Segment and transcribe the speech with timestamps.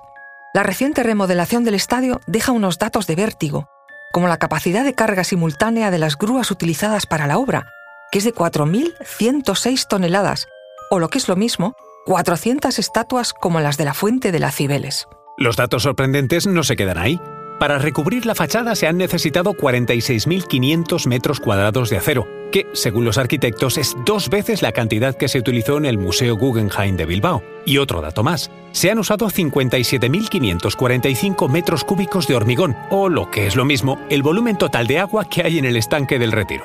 [0.52, 3.68] La reciente remodelación del estadio deja unos datos de vértigo,
[4.12, 7.66] como la capacidad de carga simultánea de las grúas utilizadas para la obra,
[8.10, 10.46] que es de 4.106 toneladas,
[10.90, 11.74] o lo que es lo mismo,
[12.06, 15.08] 400 estatuas como las de la Fuente de las Cibeles.
[15.38, 17.18] Los datos sorprendentes no se quedan ahí.
[17.58, 23.16] Para recubrir la fachada se han necesitado 46.500 metros cuadrados de acero, que, según los
[23.16, 27.42] arquitectos, es dos veces la cantidad que se utilizó en el Museo Guggenheim de Bilbao.
[27.64, 33.46] Y otro dato más, se han usado 57.545 metros cúbicos de hormigón, o lo que
[33.46, 36.64] es lo mismo, el volumen total de agua que hay en el estanque del retiro.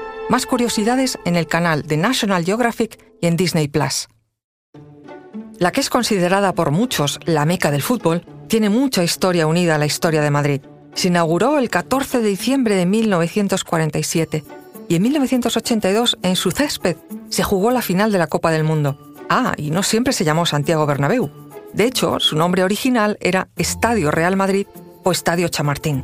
[0.29, 4.07] más curiosidades en el canal de National Geographic y en Disney Plus.
[5.59, 9.77] La que es considerada por muchos la meca del fútbol, tiene mucha historia unida a
[9.77, 10.61] la historia de Madrid.
[10.93, 14.43] Se inauguró el 14 de diciembre de 1947
[14.89, 16.97] y en 1982, en su césped,
[17.29, 19.13] se jugó la final de la Copa del Mundo.
[19.29, 21.29] Ah, y no siempre se llamó Santiago Bernabéu.
[21.73, 24.67] De hecho, su nombre original era Estadio Real Madrid
[25.03, 26.03] o Estadio Chamartín.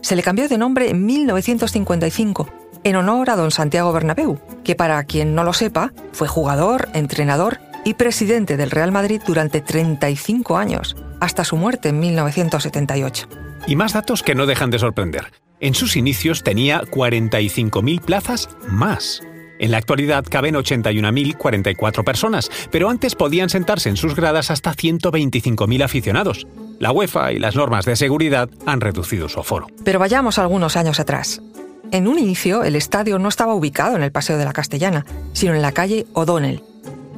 [0.00, 2.48] Se le cambió de nombre en 1955
[2.88, 7.60] en honor a don Santiago Bernabéu, que para quien no lo sepa, fue jugador, entrenador
[7.84, 13.28] y presidente del Real Madrid durante 35 años hasta su muerte en 1978.
[13.66, 15.32] Y más datos que no dejan de sorprender.
[15.60, 19.22] En sus inicios tenía 45.000 plazas más.
[19.58, 25.82] En la actualidad caben 81.044 personas, pero antes podían sentarse en sus gradas hasta 125.000
[25.82, 26.46] aficionados.
[26.78, 29.66] La UEFA y las normas de seguridad han reducido su aforo.
[29.84, 31.42] Pero vayamos algunos años atrás.
[31.90, 35.54] En un inicio, el estadio no estaba ubicado en el Paseo de la Castellana, sino
[35.54, 36.62] en la calle O'Donnell,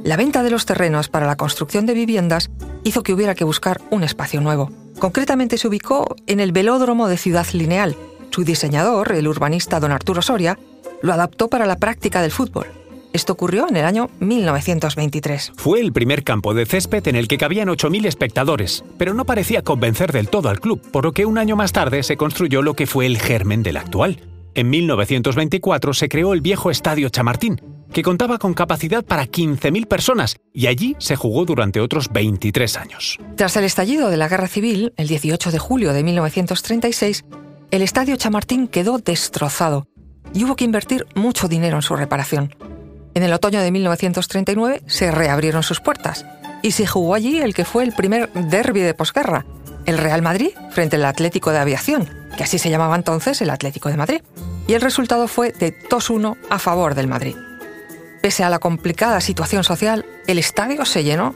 [0.03, 2.51] la venta de los terrenos para la construcción de viviendas
[2.85, 4.71] hizo que hubiera que buscar un espacio nuevo.
[4.99, 7.97] Concretamente se ubicó en el velódromo de Ciudad Lineal.
[8.31, 10.59] Su diseñador, el urbanista don Arturo Soria,
[11.03, 12.67] lo adaptó para la práctica del fútbol.
[13.13, 15.53] Esto ocurrió en el año 1923.
[15.57, 19.63] Fue el primer campo de césped en el que cabían 8.000 espectadores, pero no parecía
[19.63, 22.75] convencer del todo al club, por lo que un año más tarde se construyó lo
[22.75, 24.30] que fue el germen del actual.
[24.55, 27.61] En 1924 se creó el viejo Estadio Chamartín,
[27.93, 33.19] que contaba con capacidad para 15.000 personas y allí se jugó durante otros 23 años.
[33.37, 37.25] Tras el estallido de la Guerra Civil, el 18 de julio de 1936,
[37.71, 39.87] el Estadio Chamartín quedó destrozado
[40.35, 42.55] y hubo que invertir mucho dinero en su reparación.
[43.15, 46.27] En el otoño de 1939 se reabrieron sus puertas
[46.63, 49.47] y se jugó allí el que fue el primer derby de posguerra,
[49.87, 53.89] el Real Madrid frente al Atlético de Aviación, que así se llamaba entonces el Atlético
[53.89, 54.23] de Madrid.
[54.67, 57.37] Y el resultado fue de 2-1 a favor del Madrid.
[58.23, 61.35] Pese a la complicada situación social, el estadio se llenó.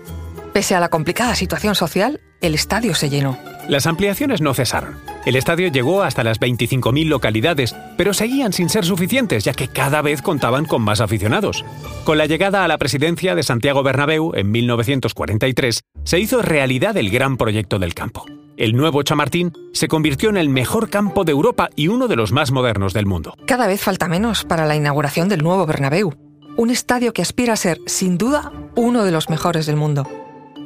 [0.52, 3.38] Pese a la complicada situación social, el estadio se llenó.
[3.68, 4.98] Las ampliaciones no cesaron.
[5.24, 10.02] El estadio llegó hasta las 25.000 localidades, pero seguían sin ser suficientes, ya que cada
[10.02, 11.64] vez contaban con más aficionados.
[12.04, 17.10] Con la llegada a la presidencia de Santiago Bernabéu en 1943, se hizo realidad el
[17.10, 18.26] gran proyecto del campo.
[18.56, 22.30] El nuevo Chamartín se convirtió en el mejor campo de Europa y uno de los
[22.30, 23.34] más modernos del mundo.
[23.46, 26.14] Cada vez falta menos para la inauguración del nuevo Bernabéu,
[26.56, 30.08] un estadio que aspira a ser, sin duda, uno de los mejores del mundo.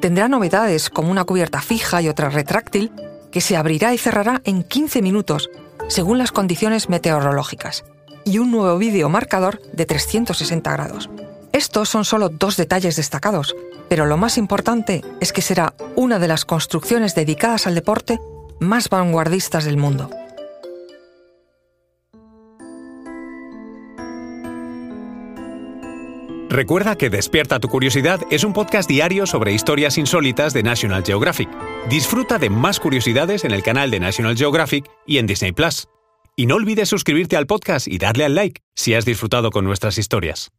[0.03, 2.93] Tendrá novedades como una cubierta fija y otra retráctil,
[3.33, 5.49] que se abrirá y cerrará en 15 minutos,
[5.89, 7.87] según las condiciones meteorológicas,
[8.27, 11.09] y un nuevo vídeo marcador de 360 grados.
[11.55, 13.57] Estos son solo dos detalles destacados,
[13.89, 18.19] pero lo más importante es que será una de las construcciones dedicadas al deporte
[18.61, 20.11] más vanguardistas del mundo.
[26.51, 31.49] Recuerda que Despierta tu Curiosidad es un podcast diario sobre historias insólitas de National Geographic.
[31.91, 35.89] Disfruta de más curiosidades en el canal de National Geographic y en Disney Plus.
[36.37, 39.99] Y no olvides suscribirte al podcast y darle al like si has disfrutado con nuestras
[39.99, 40.51] historias.